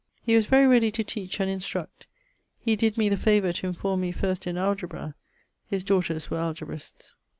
He 0.23 0.35
was 0.35 0.47
very 0.47 0.65
ready 0.65 0.89
to 0.93 1.03
teach 1.03 1.39
and 1.39 1.47
instruct. 1.47 2.07
He 2.57 2.75
did 2.75 2.97
me 2.97 3.07
the 3.07 3.17
favour 3.17 3.53
to 3.53 3.67
informe 3.67 4.01
me 4.01 4.11
first 4.11 4.47
in 4.47 4.57
Algebra. 4.57 5.13
His 5.67 5.83
daughters 5.83 6.31
were 6.31 6.39
Algebrists. 6.39 7.13